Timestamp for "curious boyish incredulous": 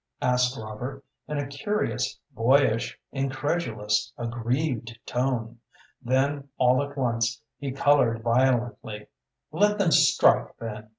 1.45-4.11